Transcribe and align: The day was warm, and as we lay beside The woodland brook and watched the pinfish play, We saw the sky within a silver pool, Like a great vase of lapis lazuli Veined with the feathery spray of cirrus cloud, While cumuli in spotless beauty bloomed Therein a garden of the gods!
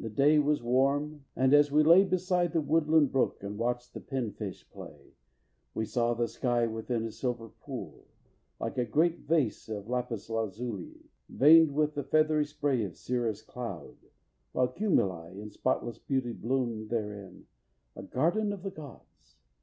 The 0.00 0.08
day 0.08 0.38
was 0.38 0.62
warm, 0.62 1.26
and 1.36 1.52
as 1.52 1.70
we 1.70 1.82
lay 1.82 2.04
beside 2.04 2.54
The 2.54 2.62
woodland 2.62 3.12
brook 3.12 3.42
and 3.42 3.58
watched 3.58 3.92
the 3.92 4.00
pinfish 4.00 4.66
play, 4.70 5.12
We 5.74 5.84
saw 5.84 6.14
the 6.14 6.26
sky 6.26 6.66
within 6.66 7.04
a 7.04 7.10
silver 7.10 7.50
pool, 7.50 8.06
Like 8.58 8.78
a 8.78 8.86
great 8.86 9.18
vase 9.18 9.68
of 9.68 9.90
lapis 9.90 10.30
lazuli 10.30 10.96
Veined 11.28 11.74
with 11.74 11.92
the 11.94 12.02
feathery 12.04 12.46
spray 12.46 12.82
of 12.84 12.96
cirrus 12.96 13.42
cloud, 13.42 13.98
While 14.52 14.68
cumuli 14.68 15.38
in 15.38 15.50
spotless 15.50 15.98
beauty 15.98 16.32
bloomed 16.32 16.88
Therein 16.88 17.44
a 17.94 18.04
garden 18.04 18.54
of 18.54 18.62
the 18.62 18.70
gods! 18.70 19.36